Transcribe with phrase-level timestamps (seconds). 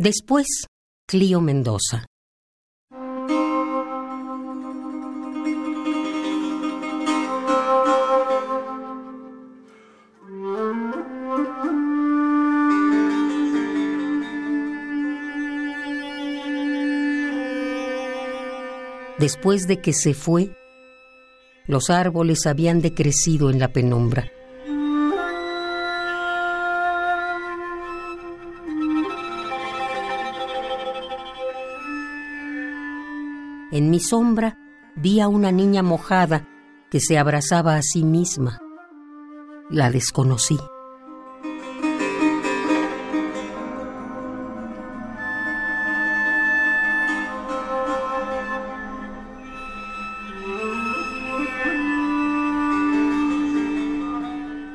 [0.00, 0.46] Después,
[1.08, 2.06] Clío Mendoza.
[19.18, 20.50] Después de que se fue,
[21.66, 24.30] los árboles habían decrecido en la penumbra.
[33.70, 34.56] En mi sombra
[34.96, 36.48] vi a una niña mojada
[36.90, 38.58] que se abrazaba a sí misma.
[39.68, 40.58] La desconocí.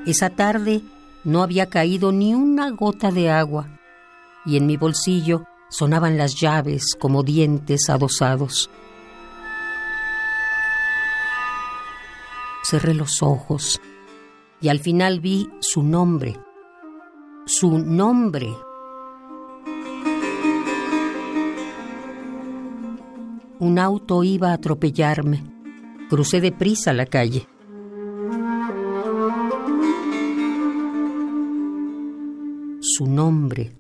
[0.06, 0.82] Esa tarde
[1.24, 3.80] no había caído ni una gota de agua
[4.46, 8.70] y en mi bolsillo sonaban las llaves como dientes adosados.
[12.74, 13.80] Cerré los ojos
[14.60, 16.36] y al final vi su nombre,
[17.46, 18.50] su nombre.
[23.60, 25.44] Un auto iba a atropellarme.
[26.10, 27.48] Crucé deprisa la calle.
[32.82, 33.72] su nombre.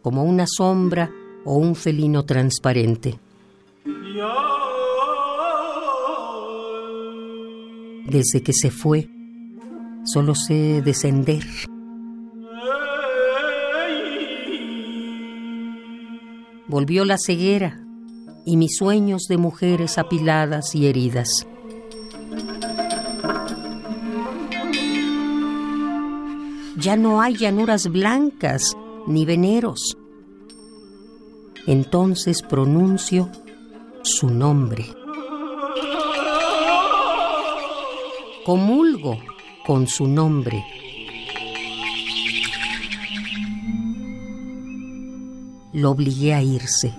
[0.00, 1.10] Como una sombra
[1.48, 3.18] o un felino transparente.
[8.06, 9.08] Desde que se fue,
[10.04, 11.42] solo sé descender.
[16.66, 17.80] Volvió la ceguera
[18.44, 21.46] y mis sueños de mujeres apiladas y heridas.
[26.78, 28.76] ya no hay llanuras blancas
[29.08, 29.96] ni veneros.
[31.68, 33.28] Entonces pronuncio
[34.00, 34.86] su nombre.
[38.46, 39.18] Comulgo
[39.66, 40.64] con su nombre.
[45.74, 46.94] Lo obligué a irse.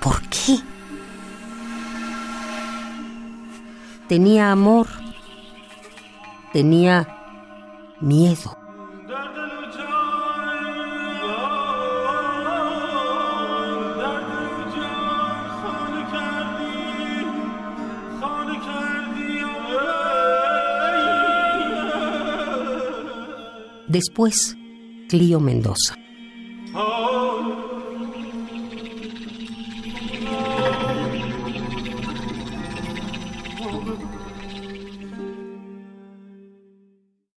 [0.00, 0.58] ¿Por qué?
[4.08, 4.88] Tenía amor.
[6.52, 7.06] Tenía
[8.00, 8.61] miedo.
[23.92, 24.56] Después,
[25.10, 25.94] Clio Mendoza.